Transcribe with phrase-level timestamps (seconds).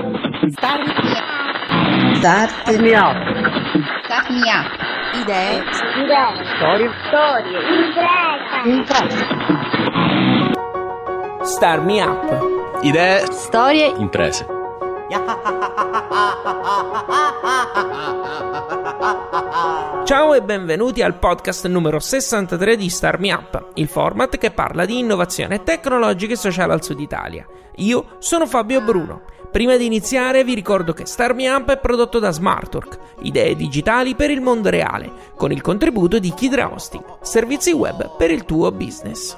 [0.00, 0.50] Start
[2.16, 3.14] Start me up.
[4.04, 4.66] Start me up.
[5.14, 5.62] Idee.
[6.56, 6.90] Storie.
[7.06, 7.58] Storie.
[8.64, 9.24] Imprese.
[11.44, 12.82] Star Me Up.
[12.82, 13.94] Idee, Storie.
[13.96, 14.44] imprese.
[20.04, 24.84] Ciao e benvenuti al podcast numero 63 di Star Me Up, il format che parla
[24.84, 27.46] di innovazione tecnologica e sociale al sud Italia.
[27.76, 29.22] Io sono Fabio Bruno.
[29.54, 34.32] Prima di iniziare vi ricordo che Star Up è prodotto da Smartwork, idee digitali per
[34.32, 39.36] il mondo reale, con il contributo di Kidra Hosting, servizi web per il tuo business.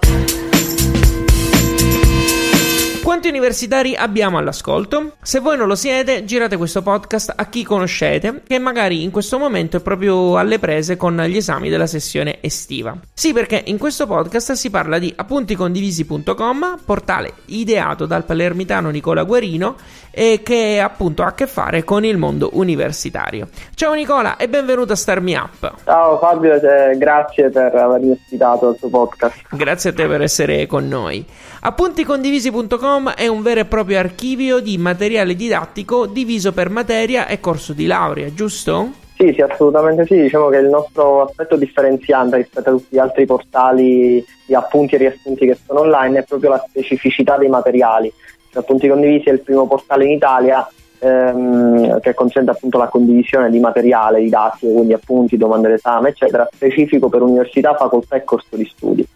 [3.07, 5.13] Quanti universitari abbiamo all'ascolto?
[5.23, 9.39] Se voi non lo siete, girate questo podcast a chi conoscete, che magari in questo
[9.39, 12.99] momento è proprio alle prese con gli esami della sessione estiva.
[13.15, 19.77] Sì, perché in questo podcast si parla di appunticondivisi.com, portale ideato dal palermitano Nicola Guerino
[20.19, 23.49] e che appunto ha a che fare con il mondo universitario.
[23.75, 25.75] Ciao Nicola e benvenuto a Star Me Up.
[25.85, 29.43] Ciao Fabio, eh, grazie per avermi ospitato al tuo podcast.
[29.51, 31.23] Grazie a te per essere con noi.
[31.61, 37.75] Appunticondivisi.com è un vero e proprio archivio di materiale didattico diviso per materia e corso
[37.75, 39.05] di laurea, giusto?
[39.17, 40.21] Sì, sì, assolutamente sì.
[40.21, 44.99] Diciamo che il nostro aspetto differenziante rispetto a tutti gli altri portali di appunti e
[44.99, 48.13] riassunti che sono online è proprio la specificità dei materiali.
[48.59, 50.67] Appunti Condivisi è il primo portale in Italia
[50.99, 57.09] ehm, che consente appunto la condivisione di materiale didattico, quindi appunti, domande d'esame, eccetera, specifico
[57.09, 59.07] per università, facoltà e corso di studi.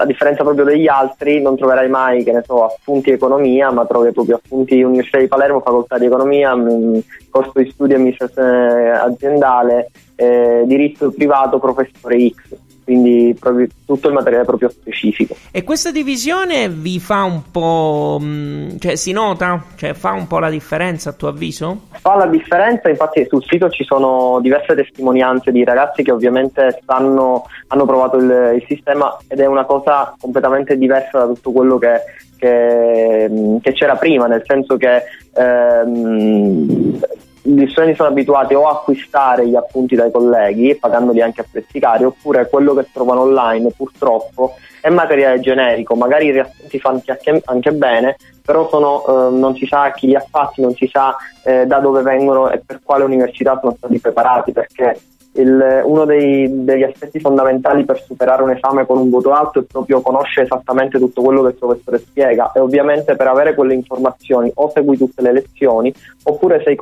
[0.00, 4.12] A differenza proprio degli altri, non troverai mai, che ne so, appunti economia, ma trovi
[4.12, 10.62] proprio appunti Università di Palermo, facoltà di economia, mh, corso di studio amministrazione aziendale, eh,
[10.66, 15.36] diritto privato, professore X quindi proprio tutto il materiale proprio specifico.
[15.50, 19.62] E questa divisione vi fa un po', mh, cioè si nota?
[19.76, 21.82] Cioè fa un po' la differenza a tuo avviso?
[22.00, 27.44] Fa la differenza, infatti sul sito ci sono diverse testimonianze di ragazzi che ovviamente stanno,
[27.66, 32.00] hanno provato il, il sistema ed è una cosa completamente diversa da tutto quello che,
[32.38, 35.02] che, che c'era prima, nel senso che
[35.34, 37.00] ehm,
[37.42, 41.78] gli studenti sono abituati o a acquistare gli appunti dai colleghi, pagandoli anche a prezzi
[41.78, 47.42] cari, oppure quello che trovano online purtroppo è materiale generico, magari i riassunti fanno anche,
[47.44, 51.16] anche bene, però sono, eh, non si sa chi li ha fatti, non si sa
[51.44, 54.98] eh, da dove vengono e per quale università sono stati preparati, perché
[55.40, 59.62] il, uno dei, degli aspetti fondamentali per superare un esame con un voto alto è
[59.62, 64.50] proprio conoscere esattamente tutto quello che il professore spiega e ovviamente per avere quelle informazioni
[64.54, 65.92] o segui tutte le lezioni
[66.24, 66.76] oppure sei,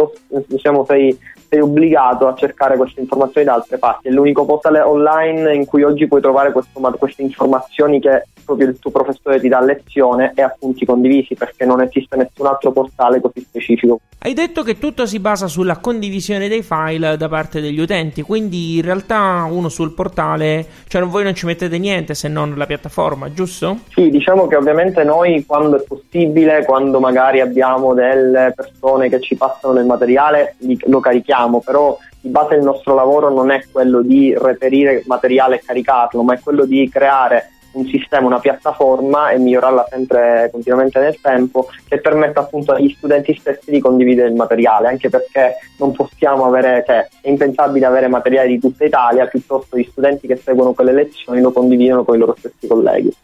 [0.46, 1.16] diciamo, sei,
[1.48, 4.08] sei obbligato a cercare queste informazioni da altre parti.
[4.08, 8.78] È l'unico portale online in cui oggi puoi trovare questo, queste informazioni che proprio il
[8.78, 13.40] tuo professore ti dà lezione e appunti condivisi perché non esiste nessun altro portale così
[13.40, 14.00] specifico.
[14.18, 18.76] Hai detto che tutto si basa sulla condivisione dei file da parte degli utenti, quindi
[18.76, 23.32] in realtà uno sul portale, cioè voi non ci mettete niente se non la piattaforma,
[23.32, 23.80] giusto?
[23.90, 29.36] Sì, diciamo che ovviamente noi quando è possibile, quando magari abbiamo delle persone che ci
[29.36, 34.34] passano del materiale, lo carichiamo, però di base il nostro lavoro non è quello di
[34.36, 39.86] reperire materiale e caricarlo, ma è quello di creare un sistema, una piattaforma e migliorarla
[39.90, 45.08] sempre continuamente nel tempo che permetta appunto agli studenti stessi di condividere il materiale, anche
[45.08, 50.26] perché non possiamo avere, cioè è impensabile avere materiale di tutta Italia, piuttosto gli studenti
[50.26, 53.14] che seguono quelle lezioni lo condividono con i loro stessi colleghi.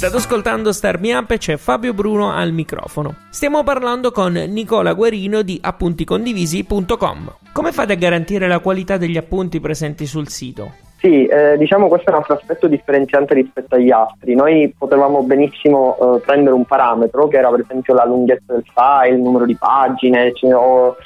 [0.00, 3.16] State ascoltando Star Me Up e c'è Fabio Bruno al microfono.
[3.28, 7.34] Stiamo parlando con Nicola Guerino di appunticondivisi.com.
[7.52, 10.72] Come fate a garantire la qualità degli appunti presenti sul sito?
[11.00, 14.34] Sì, eh, diciamo questo è un altro aspetto differenziante rispetto agli altri.
[14.34, 19.16] Noi potevamo benissimo eh, prendere un parametro che era per esempio la lunghezza del file,
[19.16, 20.96] il numero di pagine cioè, o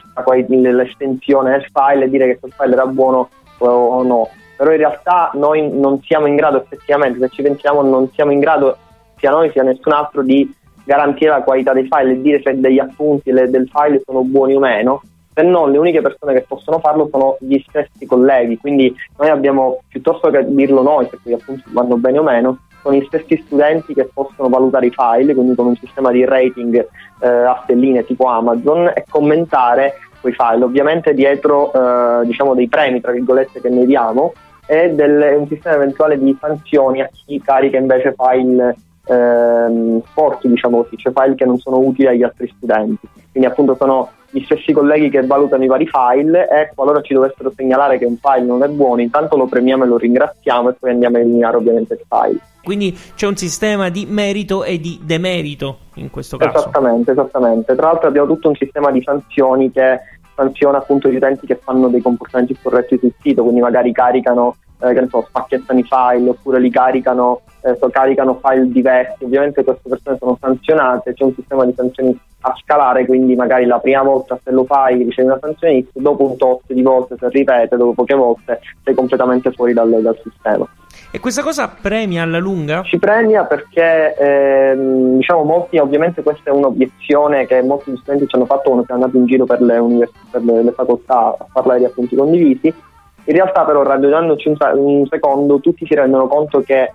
[0.46, 3.28] l'estensione del file e dire che quel file era buono
[3.58, 4.28] o no.
[4.56, 8.38] Però in realtà noi non siamo in grado effettivamente, se ci pensiamo, non siamo in
[8.38, 8.78] grado
[9.24, 10.52] sia noi sia nessun altro di
[10.84, 14.54] garantire la qualità dei file e dire se degli appunti le, del file sono buoni
[14.54, 15.00] o meno,
[15.32, 19.80] se non le uniche persone che possono farlo sono gli stessi colleghi, quindi noi abbiamo,
[19.88, 23.94] piuttosto che dirlo noi se quegli appunti vanno bene o meno, sono gli stessi studenti
[23.94, 26.86] che possono valutare i file, quindi con un sistema di rating
[27.20, 30.64] eh, a stelline tipo Amazon e commentare quei file.
[30.64, 34.34] Ovviamente dietro eh, diciamo dei premi, tra virgolette, che noi diamo
[34.66, 38.74] e del, un sistema eventuale di sanzioni a chi carica invece file
[39.06, 43.08] ehm, sporchi, diciamo così, cioè file che non sono utili agli altri studenti.
[43.30, 47.52] Quindi appunto sono gli stessi colleghi che valutano i vari file e qualora ci dovessero
[47.54, 50.90] segnalare che un file non è buono, intanto lo premiamo e lo ringraziamo e poi
[50.90, 52.40] andiamo a eliminare ovviamente il file.
[52.64, 56.58] Quindi c'è un sistema di merito e di demerito in questo caso.
[56.58, 57.74] Esattamente, esattamente.
[57.76, 60.00] Tra l'altro abbiamo tutto un sistema di sanzioni che
[60.34, 64.56] sanziona appunto gli utenti che fanno dei comportamenti scorretti sul sito, quindi magari caricano,
[64.92, 69.24] che ne so, spacchettano i file oppure li caricano, eh, so, caricano file diversi.
[69.24, 73.78] Ovviamente queste persone sono sanzionate, c'è un sistema di sanzioni a scalare, quindi magari la
[73.78, 77.28] prima volta se lo fai ricevi una sanzione X, dopo un tot di volte se
[77.30, 80.68] ripete, dopo poche volte sei completamente fuori dal, dal sistema.
[81.10, 82.82] E questa cosa premia alla lunga?
[82.82, 88.46] Ci premia perché ehm, diciamo molti, ovviamente questa è un'obiezione che molti studenti ci hanno
[88.46, 91.78] fatto quando siamo andati in giro per le, univers- per le, le facoltà a parlare
[91.78, 92.74] di appunti condivisi.
[93.26, 96.92] In realtà però ragionandoci un, un secondo tutti si rendono conto che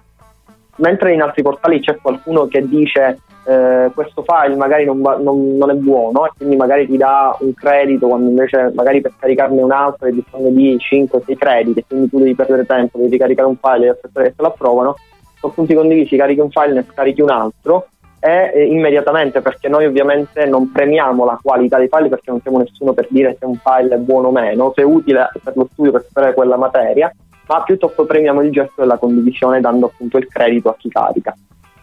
[0.77, 5.57] mentre in altri portali c'è qualcuno che dice eh, questo file magari non, va, non,
[5.57, 9.61] non, è buono e quindi magari ti dà un credito quando invece magari per caricarne
[9.61, 13.47] un altro hai bisogno di 5-6 crediti e quindi tu devi perdere tempo, devi caricare
[13.47, 14.95] un file e aspettare che te lo approvano,
[15.39, 17.87] su punti condivisi carichi un file, ne scarichi un altro
[18.19, 22.57] e eh, immediatamente perché noi ovviamente non premiamo la qualità dei file perché non siamo
[22.57, 25.69] nessuno per dire se un file è buono o meno, se è utile per lo
[25.71, 27.13] studio per sapere quella materia,
[27.47, 31.35] ma piuttosto premiamo il gesto della condivisione dando appunto il credito a chi carica.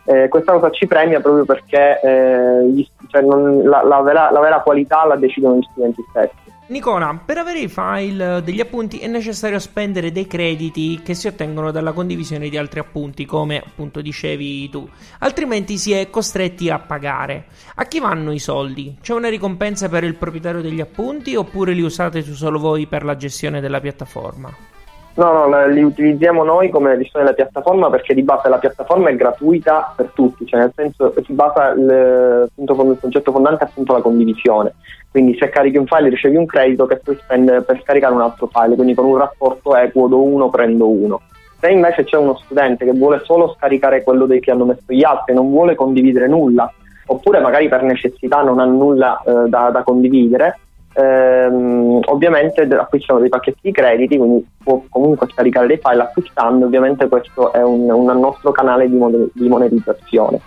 [0.08, 4.38] Eh, questa cosa ci premia proprio perché eh, gli, cioè non, la, la, vera, la,
[4.38, 6.54] vera, qualità la decidono gli studenti stessi.
[6.68, 11.70] Nicola, per avere i file degli appunti è necessario spendere dei crediti che si ottengono
[11.70, 14.88] dalla condivisione di altri appunti, come appunto dicevi tu,
[15.20, 17.46] altrimenti si è costretti a pagare.
[17.76, 18.96] A chi vanno i soldi?
[19.00, 23.16] C'è una ricompensa per il proprietario degli appunti oppure li usate solo voi per la
[23.16, 24.75] gestione della piattaforma?
[25.16, 29.16] No, no, li utilizziamo noi come gestione della piattaforma perché di base la piattaforma è
[29.16, 34.02] gratuita per tutti, cioè nel senso si basa il, appunto, il concetto fondante appunto la
[34.02, 34.74] condivisione.
[35.10, 38.46] Quindi se carichi un file ricevi un credito che puoi spendere per scaricare un altro
[38.48, 41.22] file, quindi con un rapporto equo do uno prendo uno.
[41.58, 45.32] Se invece c'è uno studente che vuole solo scaricare quello che hanno messo gli altri
[45.32, 46.70] non vuole condividere nulla,
[47.06, 50.58] oppure magari per necessità non ha nulla eh, da, da condividere,
[50.96, 57.08] ehm, ovviamente acquistano dei pacchetti di crediti, quindi può comunque scaricare dei file acquistando, ovviamente
[57.08, 60.40] questo è un, un nostro canale di, mon- di monetizzazione.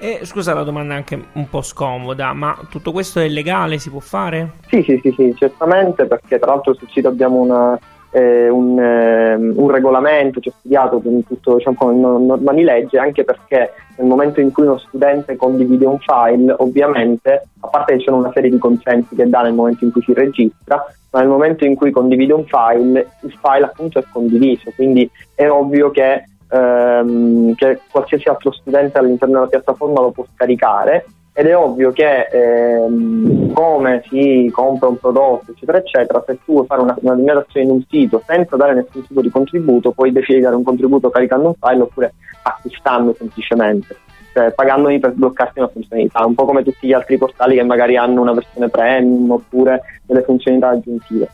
[0.00, 3.78] E scusa la domanda anche un po' scomoda, ma tutto questo è legale?
[3.78, 4.52] Si può fare?
[4.68, 7.76] Sì, sì, sì, sì certamente, perché tra l'altro sul sito abbiamo una,
[8.10, 14.06] eh, un, eh, un, regolamento, ho studiato tutto diciamo, norma di legge, anche perché nel
[14.06, 18.50] momento in cui uno studente condivide un file, ovviamente, a parte che c'è una serie
[18.50, 21.90] di consensi che dà nel momento in cui si registra, ma nel momento in cui
[21.90, 28.28] condivide un file, il file appunto è condiviso, quindi è ovvio che, ehm, che qualsiasi
[28.28, 31.06] altro studente all'interno della piattaforma lo può scaricare
[31.38, 36.66] ed è ovvio che ehm, come si compra un prodotto eccetera eccetera se tu vuoi
[36.66, 40.38] fare una, una limitazione in un sito senza dare nessun tipo di contributo puoi decidere
[40.38, 43.94] di dare un contributo caricando un file oppure acquistando semplicemente
[44.32, 47.96] cioè pagandoli per sbloccarti una funzionalità un po' come tutti gli altri portali che magari
[47.96, 51.28] hanno una versione premium oppure delle funzionalità aggiuntive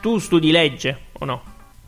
[0.00, 1.42] tu studi legge o no?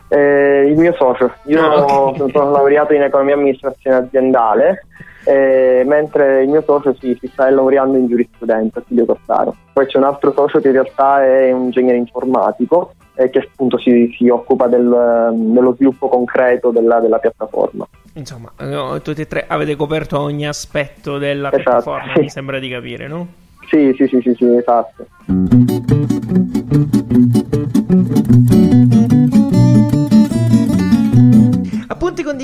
[0.09, 2.29] Eh, il mio socio io ah, okay.
[2.31, 4.85] sono laureato in economia e amministrazione aziendale
[5.25, 9.55] eh, mentre il mio socio si, si, sta laureando in giurisprudenza a Silvio Corsaro.
[9.71, 13.77] Poi c'è un altro socio che in realtà è un ingegnere informatico e che appunto
[13.77, 17.87] si, si occupa del, dello sviluppo concreto della, della, piattaforma.
[18.13, 18.51] Insomma,
[19.01, 22.19] tutti e tre avete coperto ogni aspetto della esatto, piattaforma, sì.
[22.21, 23.27] mi sembra di capire, no?
[23.69, 25.07] Sì, sì, sì, sì, sì esatto.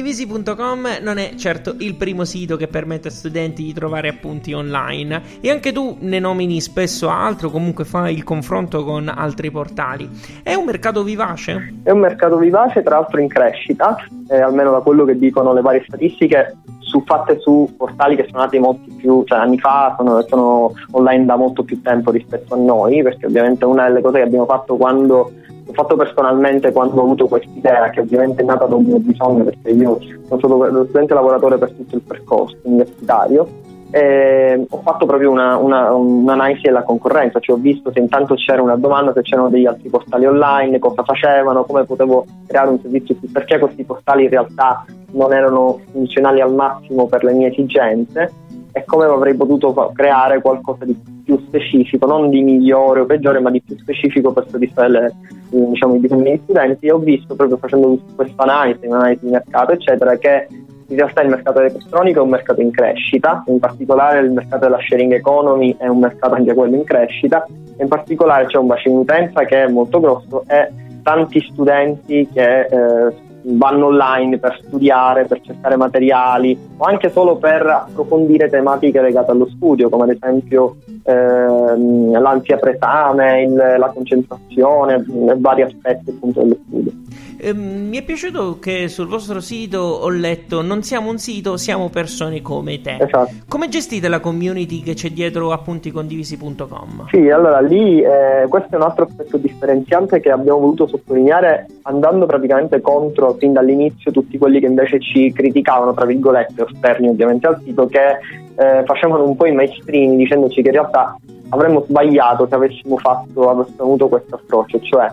[0.10, 5.22] Appunticondivisi.com non è certo il primo sito che permette a studenti di trovare appunti online
[5.40, 10.10] e anche tu ne nomini spesso altro, comunque fai il confronto con altri portali.
[10.42, 11.76] È un mercato vivace?
[11.84, 13.98] È un mercato vivace, tra l'altro in crescita,
[14.30, 18.42] eh, almeno da quello che dicono le varie statistiche, su, fatte su portali che sono
[18.42, 22.58] nati molti più cioè, anni fa, sono, sono online da molto più tempo rispetto a
[22.58, 25.32] noi, perché ovviamente una delle cose che abbiamo fatto quando
[25.70, 28.98] l'ho fatto personalmente quando ho avuto questa idea, che ovviamente è nata da un mio
[28.98, 33.48] bisogno, perché io sono stato lo studente lavoratore per tutto il percorso universitario.
[33.92, 38.76] Ho fatto proprio una, una, un'analisi della concorrenza, cioè ho visto se intanto c'era una
[38.76, 43.32] domanda, se c'erano degli altri portali online, cosa facevano, come potevo creare un servizio più,
[43.32, 48.32] perché questi portali in realtà non erano funzionali al massimo per le mie esigenze
[48.72, 53.50] e come avrei potuto creare qualcosa di più specifico, non di migliore o peggiore, ma
[53.50, 55.14] di più specifico per soddisfare
[55.50, 56.90] diciamo, i bisogni degli studenti.
[56.90, 60.48] Ho visto proprio facendo questa analisi, un'analisi di mercato, eccetera, che
[60.90, 64.80] in realtà il mercato elettronico è un mercato in crescita, in particolare il mercato della
[64.82, 67.46] sharing economy è un mercato anche quello in crescita,
[67.78, 70.72] in particolare c'è un bacino utenza che è molto grosso e
[71.04, 77.66] tanti studenti che eh, vanno online per studiare, per cercare materiali o anche solo per
[77.66, 85.04] approfondire tematiche legate allo studio, come ad esempio ehm, l'ansia presame, il, la concentrazione,
[85.38, 86.92] vari aspetti appunto dello studio.
[87.38, 91.90] Eh, mi è piaciuto che sul vostro sito ho letto non siamo un sito, siamo
[91.90, 92.98] persone come te.
[93.00, 93.32] Esatto.
[93.48, 97.08] Come gestite la community che c'è dietro appunticondivisi.com?
[97.10, 102.26] Sì, allora lì eh, questo è un altro aspetto differenziante che abbiamo voluto sottolineare andando
[102.26, 107.62] praticamente contro fin dall'inizio tutti quelli che invece ci criticavano, tra virgolette, esterni ovviamente al
[107.64, 108.18] sito, che
[108.56, 111.18] eh, facevano un po' i mainstream dicendoci che in realtà
[111.50, 115.12] avremmo sbagliato se avessimo fatto, avessimo avuto questo approccio, cioè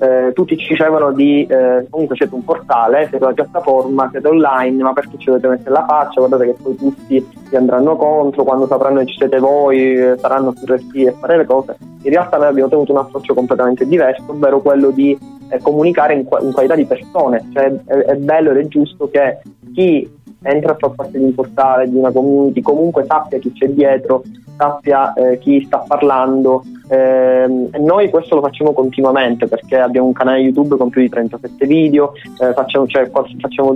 [0.00, 4.82] eh, tutti ci dicevano di eh, comunque siete un portale, siete una piattaforma, siete online,
[4.82, 6.20] ma perché ci dovete mettere la faccia?
[6.20, 10.52] Guardate che poi tutti vi andranno contro, quando sapranno che ci siete voi eh, saranno
[10.52, 11.76] più resti a fare le cose.
[12.02, 15.18] In realtà noi abbiamo tenuto un approccio completamente diverso, ovvero quello di
[15.50, 19.40] eh, comunicare in, in, qualità di persone, cioè è, è bello ed è giusto che
[19.74, 20.08] chi
[20.42, 24.22] entra a far parte di un portale, di una community, comunque sappia chi c'è dietro,
[24.56, 26.62] sappia eh, chi sta parlando.
[26.88, 27.46] Eh,
[27.78, 32.12] noi questo lo facciamo continuamente perché abbiamo un canale YouTube con più di 37 video,
[32.40, 33.74] eh, facciamo, cioè, facciamo,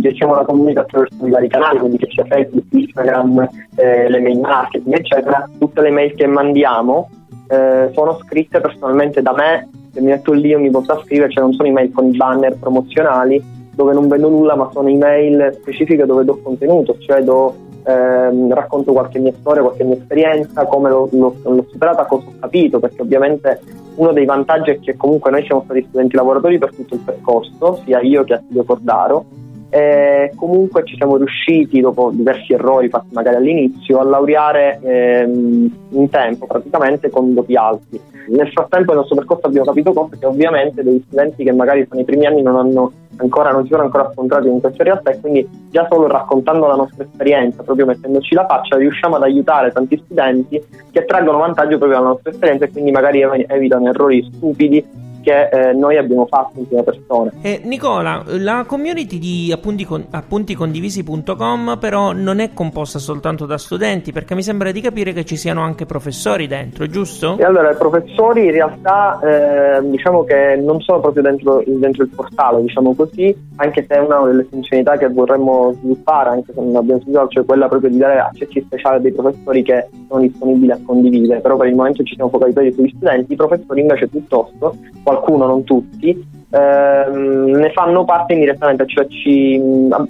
[0.00, 4.94] gestiamo la comunità attraverso i vari canali, quindi sia Facebook, Instagram, eh, le mail marketing,
[4.94, 5.48] eccetera.
[5.58, 7.10] Tutte le mail che mandiamo
[7.48, 11.42] eh, sono scritte personalmente da me, se mi metto lì io mi posso scrivere, cioè
[11.42, 16.04] non sono email con i banner promozionali dove non vendo nulla ma sono email specifiche
[16.04, 17.54] dove do contenuto, cioè do,
[17.84, 22.32] ehm, racconto qualche mia storia, qualche mia esperienza, come l'ho, l'ho, l'ho superata, cosa ho
[22.40, 23.60] capito, perché ovviamente
[23.94, 27.80] uno dei vantaggi è che comunque noi siamo stati studenti lavoratori per tutto il percorso,
[27.84, 29.24] sia io che Attilio Cordaro,
[29.70, 36.08] e comunque ci siamo riusciti, dopo diversi errori fatti magari all'inizio, a laureare ehm, in
[36.10, 38.00] tempo praticamente con doti alti.
[38.30, 42.00] Nel frattempo nel nostro percorso abbiamo capito cose che ovviamente degli studenti che magari sono
[42.00, 45.20] i primi anni non hanno ancora non si sono ancora scontrati in questa realtà e
[45.20, 50.00] quindi già solo raccontando la nostra esperienza, proprio mettendoci la faccia, riusciamo ad aiutare tanti
[50.04, 55.48] studenti che traggono vantaggio proprio dalla nostra esperienza e quindi magari evitano errori stupidi che
[55.48, 57.32] eh, noi abbiamo fatto in prima persona.
[57.42, 64.12] Eh, Nicola, la community di appunti con, appunticondivisi.com però non è composta soltanto da studenti,
[64.12, 67.36] perché mi sembra di capire che ci siano anche professori dentro, giusto?
[67.38, 72.10] E allora, i professori in realtà eh, diciamo che non sono proprio dentro, dentro, il
[72.10, 76.76] portale, diciamo così, anche se è una delle funzionalità che vorremmo sviluppare, anche se non
[76.76, 80.80] abbiamo sviluppato, cioè quella proprio di dare accessi speciali dei professori che sono disponibili a
[80.84, 84.76] condividere, però per il momento ci siamo focalizzati sugli studenti, i professori invece piuttosto
[85.08, 86.10] qualcuno, non tutti,
[86.50, 89.58] ehm, ne fanno parte indirettamente, cioè ci,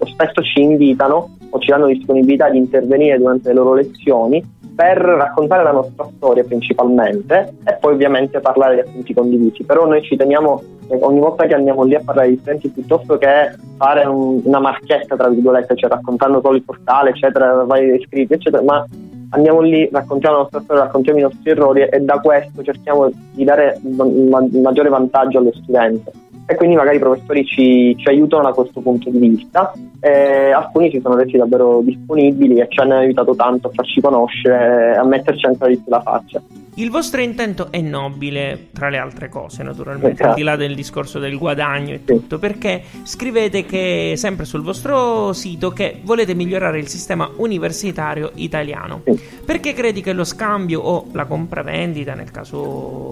[0.07, 5.63] spesso ci invitano o ci danno disponibilità di intervenire durante le loro lezioni per raccontare
[5.63, 9.65] la nostra storia principalmente e poi ovviamente parlare di appunti condivisi.
[9.65, 13.19] Però noi ci teniamo eh, ogni volta che andiamo lì a parlare di studenti piuttosto
[13.19, 18.35] che fare un, una marchetta tra virgolette, cioè raccontando solo il portale, eccetera, vari iscritti,
[18.35, 18.85] eccetera, ma
[19.31, 23.45] andiamo lì, raccontiamo la nostra storia, raccontiamo i nostri errori e da questo cerchiamo di
[23.45, 26.13] dare un maggiore vantaggio allo studente.
[26.51, 29.71] E quindi magari i professori ci, ci aiutano da questo punto di vista.
[30.01, 34.95] E alcuni si sono resi davvero disponibili e ci hanno aiutato tanto a farci conoscere
[34.95, 36.41] e a metterci ancora di più la faccia.
[36.79, 41.19] Il vostro intento è nobile, tra le altre cose, naturalmente, al di là del discorso
[41.19, 46.87] del guadagno e tutto, perché scrivete che sempre sul vostro sito che volete migliorare il
[46.87, 49.03] sistema universitario italiano.
[49.45, 53.11] Perché credi che lo scambio o la compravendita, nel caso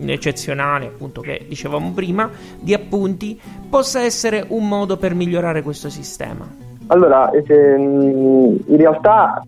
[0.00, 6.52] eccezionale, appunto, che dicevamo prima, di appunti, possa essere un modo per migliorare questo sistema?
[6.88, 9.40] Allora, in realtà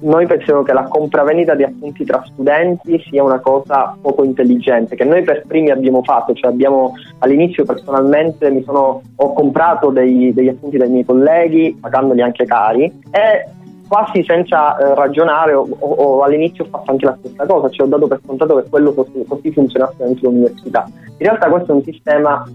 [0.00, 5.04] noi pensiamo che la compravendita di appunti tra studenti sia una cosa poco intelligente, che
[5.04, 10.76] noi per primi abbiamo fatto, cioè abbiamo all'inizio personalmente sono, ho comprato dei, degli appunti
[10.76, 13.48] dai miei colleghi, pagandoli anche cari, e
[13.86, 17.86] quasi senza eh, ragionare o, o, o, all'inizio ho fatto anche la stessa cosa, cioè
[17.86, 20.86] ho dato per scontato che quello così, così funzionasse dentro l'università.
[20.86, 22.48] In realtà questo è un sistema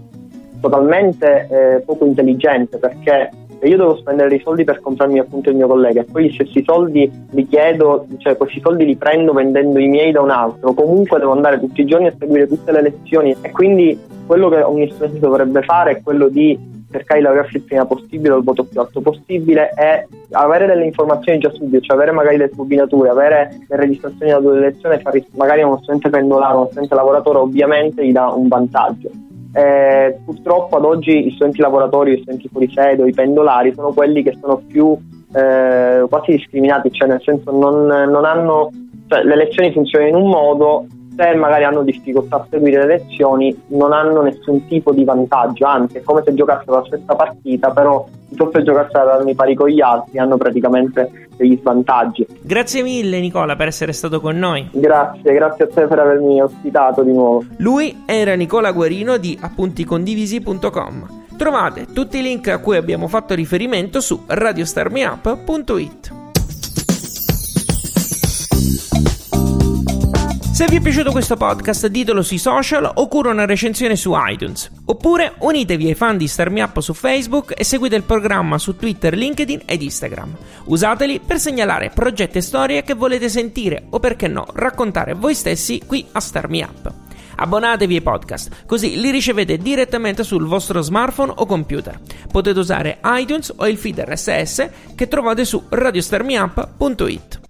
[0.60, 5.56] totalmente eh, poco intelligente perché e io devo spendere dei soldi per comprarmi appunto il
[5.56, 6.00] mio collega.
[6.00, 10.12] E poi se questi soldi li chiedo, cioè questi soldi li prendo vendendo i miei
[10.12, 13.34] da un altro, comunque devo andare tutti i giorni a seguire tutte le lezioni.
[13.40, 17.62] E quindi quello che ogni studente dovrebbe fare è quello di cercare di laurearsi il
[17.62, 22.12] prima possibile il voto più alto possibile e avere delle informazioni già subito, cioè avere
[22.12, 26.94] magari le turbinature, avere le registrazioni della lezione, fare magari uno studente pendolare, uno studente
[26.94, 29.10] lavoratore ovviamente gli dà un vantaggio
[29.56, 34.22] eh, purtroppo ad oggi i studenti lavoratori, i studenti fuori sede i pendolari sono quelli
[34.22, 34.94] che sono più
[35.32, 38.70] eh, quasi discriminati, cioè nel senso non, non hanno,
[39.06, 40.86] cioè le lezioni funzionano in un modo,
[41.16, 45.96] se magari hanno difficoltà a seguire le lezioni non hanno nessun tipo di vantaggio, anzi
[45.96, 49.68] è come se giocassero la stessa partita, però piuttosto che giocassero ad armi pari con
[49.68, 52.26] gli altri hanno praticamente degli svantaggi.
[52.40, 54.68] Grazie mille Nicola per essere stato con noi.
[54.72, 57.44] Grazie, grazie a te per avermi ospitato di nuovo.
[57.58, 61.24] Lui era Nicola Guarino di appunticondivisi.com.
[61.36, 66.24] Trovate tutti i link a cui abbiamo fatto riferimento su radiostarmiup.it.
[70.56, 74.70] Se vi è piaciuto questo podcast ditelo sui social oppure una recensione su iTunes.
[74.86, 79.14] Oppure unitevi ai fan di Starmi Up su Facebook e seguite il programma su Twitter,
[79.14, 80.34] LinkedIn ed Instagram.
[80.64, 85.82] Usateli per segnalare progetti e storie che volete sentire o perché no raccontare voi stessi
[85.84, 86.90] qui a Starmi Up.
[87.36, 92.00] Abbonatevi ai podcast, così li ricevete direttamente sul vostro smartphone o computer.
[92.32, 97.44] Potete usare iTunes o il feed RSS che trovate su radiostarmiup.it.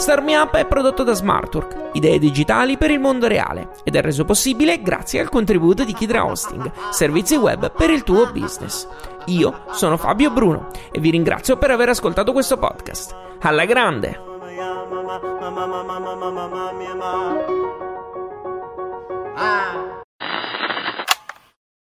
[0.00, 4.24] Starmi Up è prodotto da Smartwork, idee digitali per il mondo reale, ed è reso
[4.24, 8.88] possibile grazie al contributo di Kidra Hosting, servizi web per il tuo business.
[9.26, 13.14] Io sono Fabio Bruno e vi ringrazio per aver ascoltato questo podcast.
[13.40, 14.18] Alla grande!
[19.36, 19.99] Ah!